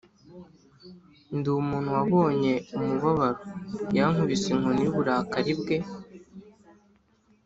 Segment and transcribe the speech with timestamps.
[1.37, 3.41] Ndi umuntu wabonye umubabaro,
[3.97, 5.77] Yankubise inkoni y’uburakari bwe.